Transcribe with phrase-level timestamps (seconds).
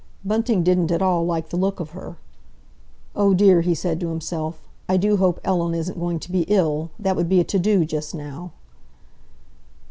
[0.25, 2.17] Bunting didn't at all like the look of her.
[3.15, 6.89] "Oh, dear," he said to himself, "I do hope Ellen isn't going to be ill!
[6.97, 8.51] That would be a to do just now."